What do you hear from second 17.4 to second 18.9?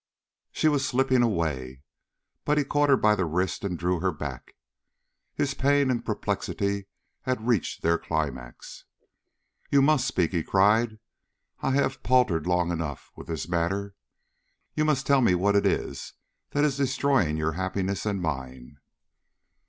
happiness and mine."